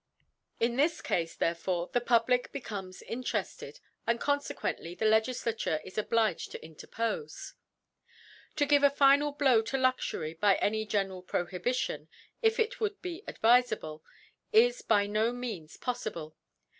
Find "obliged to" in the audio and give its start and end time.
5.99-6.59